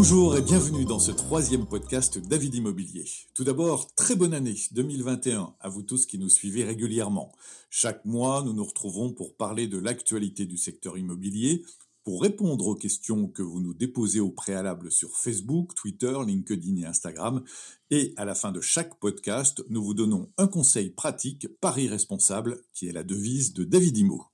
[0.00, 3.04] Bonjour et bienvenue dans ce troisième podcast David Immobilier.
[3.34, 7.32] Tout d'abord, très bonne année 2021 à vous tous qui nous suivez régulièrement.
[7.68, 11.64] Chaque mois, nous nous retrouvons pour parler de l'actualité du secteur immobilier,
[12.08, 16.86] pour répondre aux questions que vous nous déposez au préalable sur Facebook, Twitter, LinkedIn et
[16.86, 17.44] Instagram.
[17.90, 22.62] Et à la fin de chaque podcast, nous vous donnons un conseil pratique, Paris responsable,
[22.72, 24.24] qui est la devise de David Imo.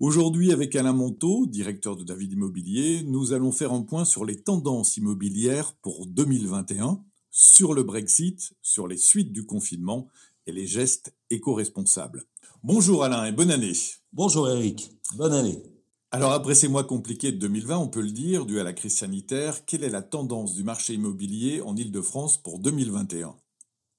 [0.00, 4.42] Aujourd'hui, avec Alain Monteau, directeur de David Immobilier, nous allons faire un point sur les
[4.42, 10.08] tendances immobilières pour 2021, sur le Brexit, sur les suites du confinement
[10.48, 12.24] et les gestes éco-responsables.
[12.64, 13.76] Bonjour Alain et bonne année.
[14.12, 15.73] Bonjour Eric, bonne année.
[16.14, 18.98] Alors après ces mois compliqués de 2020, on peut le dire, dû à la crise
[18.98, 23.34] sanitaire, quelle est la tendance du marché immobilier en Ile-de-France pour 2021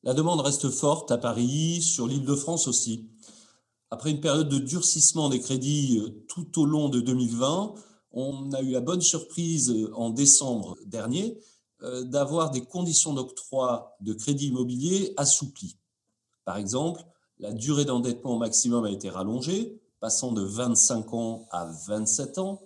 [0.04, 3.10] La demande reste forte à Paris, sur l'Île-de-France aussi.
[3.90, 7.74] Après une période de durcissement des crédits euh, tout au long de 2020,
[8.14, 11.38] on a eu la bonne surprise euh, en décembre dernier
[11.84, 15.76] euh, d'avoir des conditions d'octroi de crédit immobilier assouplies.
[16.46, 17.02] Par exemple,
[17.40, 22.62] la durée d'endettement maximum a été rallongée, passant de 25 ans à 27 ans.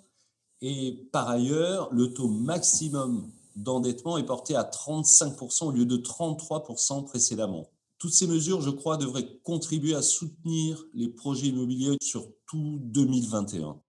[0.61, 7.05] Et par ailleurs, le taux maximum d'endettement est porté à 35% au lieu de 33%
[7.05, 7.69] précédemment.
[7.97, 13.79] Toutes ces mesures, je crois, devraient contribuer à soutenir les projets immobiliers sur tout 2021.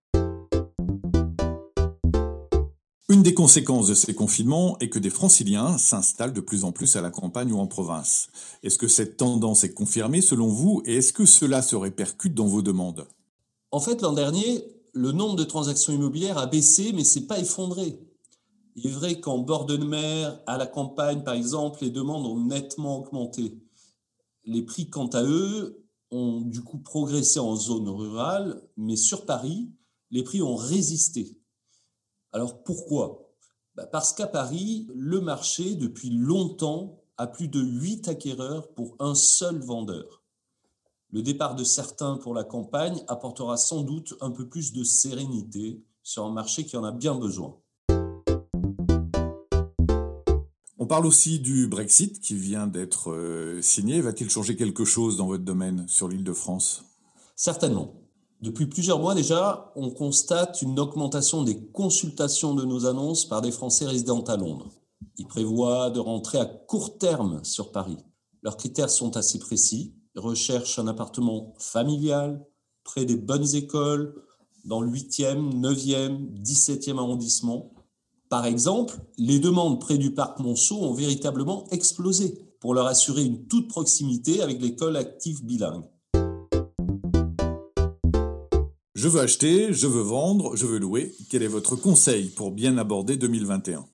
[3.09, 6.95] Une des conséquences de ces confinements est que des franciliens s'installent de plus en plus
[6.95, 8.29] à la campagne ou en province.
[8.63, 12.47] Est-ce que cette tendance est confirmée selon vous et est-ce que cela se répercute dans
[12.47, 13.09] vos demandes?
[13.73, 17.39] En fait, l'an dernier, le nombre de transactions immobilières a baissé, mais ce n'est pas
[17.39, 18.01] effondré.
[18.77, 22.39] Il est vrai qu'en bord de mer, à la campagne, par exemple, les demandes ont
[22.39, 23.59] nettement augmenté.
[24.45, 29.71] Les prix, quant à eux, ont du coup progressé en zone rurale, mais sur Paris,
[30.11, 31.39] les prix ont résisté.
[32.33, 33.31] Alors pourquoi?
[33.75, 39.15] Bah, Parce qu'à Paris, le marché, depuis longtemps, a plus de 8 acquéreurs pour un
[39.15, 40.20] seul vendeur.
[41.13, 45.83] Le départ de certains pour la campagne apportera sans doute un peu plus de sérénité
[46.05, 47.57] sur un marché qui en a bien besoin.
[50.79, 54.01] On parle aussi du Brexit qui vient d'être euh, signé.
[54.01, 56.85] Va-t-il changer quelque chose dans votre domaine sur l'île de France?
[57.35, 57.95] Certainement.
[58.41, 63.51] Depuis plusieurs mois déjà, on constate une augmentation des consultations de nos annonces par des
[63.51, 64.71] Français résidant à Londres.
[65.19, 67.99] Ils prévoient de rentrer à court terme sur Paris.
[68.43, 72.45] Leurs critères sont assez précis recherche un appartement familial,
[72.85, 74.15] près des bonnes écoles,
[74.65, 77.73] dans le 8e, 9e, 17e arrondissement.
[78.29, 83.47] Par exemple, les demandes près du parc Monceau ont véritablement explosé pour leur assurer une
[83.47, 85.85] toute proximité avec l'école active bilingue.
[88.95, 91.15] Je veux acheter, je veux vendre, je veux louer.
[91.31, 93.87] Quel est votre conseil pour bien aborder 2021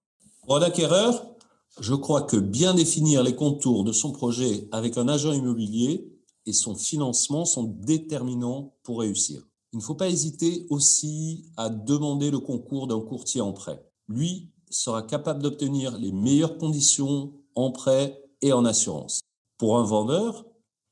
[0.47, 1.36] Pour l'acquéreur,
[1.81, 6.11] je crois que bien définir les contours de son projet avec un agent immobilier
[6.47, 9.47] et son financement sont déterminants pour réussir.
[9.73, 13.85] Il ne faut pas hésiter aussi à demander le concours d'un courtier en prêt.
[14.09, 19.21] Lui sera capable d'obtenir les meilleures conditions en prêt et en assurance.
[19.59, 20.47] Pour un vendeur,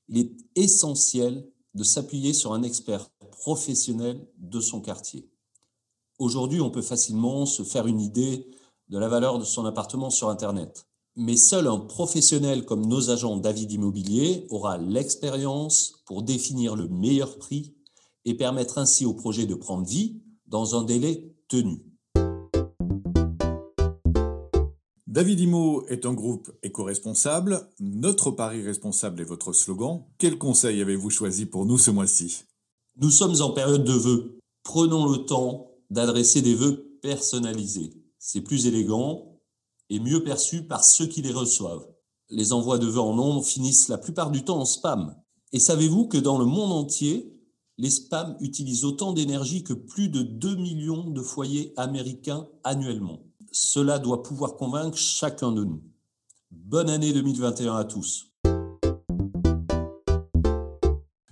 [0.08, 5.30] il est essentiel de s'appuyer sur un expert professionnel de son quartier.
[6.18, 8.46] Aujourd'hui, on peut facilement se faire une idée
[8.88, 10.86] de la valeur de son appartement sur Internet.
[11.16, 17.38] Mais seul un professionnel comme nos agents David Immobilier aura l'expérience pour définir le meilleur
[17.38, 17.74] prix
[18.24, 21.84] et permettre ainsi au projet de prendre vie dans un délai tenu.
[25.06, 27.68] David Imo est un groupe éco-responsable.
[27.78, 30.02] Notre pari responsable est votre slogan.
[30.18, 32.42] Quel conseil avez-vous choisi pour nous ce mois-ci?
[32.96, 34.40] Nous sommes en période de vœux.
[34.64, 39.38] Prenons le temps d'adresser des vœux personnalisés c'est plus élégant
[39.90, 41.86] et mieux perçu par ceux qui les reçoivent.
[42.30, 45.14] Les envois de vœux en nombre finissent la plupart du temps en spam.
[45.52, 47.38] Et savez-vous que dans le monde entier,
[47.76, 53.20] les spams utilisent autant d'énergie que plus de 2 millions de foyers américains annuellement?
[53.52, 55.82] Cela doit pouvoir convaincre chacun de nous.
[56.50, 58.33] Bonne année 2021 à tous.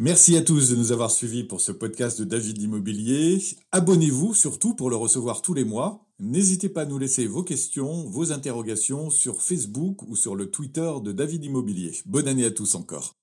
[0.05, 3.41] Merci à tous de nous avoir suivis pour ce podcast de David Immobilier.
[3.71, 6.05] Abonnez-vous surtout pour le recevoir tous les mois.
[6.19, 10.91] N'hésitez pas à nous laisser vos questions, vos interrogations sur Facebook ou sur le Twitter
[11.05, 11.93] de David Immobilier.
[12.05, 13.15] Bonne année à tous encore.